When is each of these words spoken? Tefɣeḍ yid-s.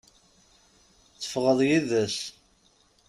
Tefɣeḍ 1.19 1.59
yid-s. 1.67 2.17